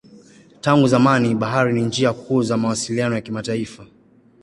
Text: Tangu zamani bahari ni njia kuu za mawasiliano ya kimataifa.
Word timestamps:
Tangu 0.61 0.87
zamani 0.87 1.35
bahari 1.35 1.73
ni 1.73 1.81
njia 1.81 2.13
kuu 2.13 2.43
za 2.43 2.57
mawasiliano 2.57 3.15
ya 3.15 3.21
kimataifa. 3.21 3.85